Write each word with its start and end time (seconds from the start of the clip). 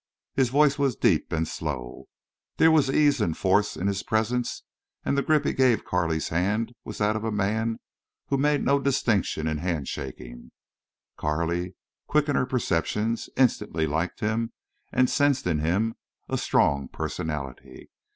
His 0.33 0.49
voice 0.49 0.79
was 0.79 0.95
deep 0.95 1.31
and 1.31 1.47
slow. 1.47 2.07
There 2.57 2.71
were 2.71 2.81
ease 2.91 3.21
and 3.21 3.37
force 3.37 3.77
in 3.77 3.85
his 3.85 4.01
presence, 4.01 4.63
and 5.05 5.15
the 5.15 5.21
grip 5.21 5.45
he 5.45 5.53
gave 5.53 5.85
Carley's 5.85 6.29
hand 6.29 6.73
was 6.83 6.97
that 6.97 7.15
of 7.15 7.23
a 7.23 7.31
man 7.31 7.77
who 8.29 8.37
made 8.39 8.65
no 8.65 8.79
distinction 8.79 9.45
in 9.45 9.59
hand 9.59 9.87
shaking. 9.87 10.49
Carley, 11.19 11.75
quick 12.07 12.27
in 12.27 12.35
her 12.35 12.47
perceptions, 12.47 13.29
instantly 13.37 13.85
liked 13.85 14.21
him 14.21 14.53
and 14.91 15.07
sensed 15.07 15.45
in 15.45 15.59
him 15.59 15.93
a 16.27 16.35
strong 16.35 16.87
personality. 16.87 17.91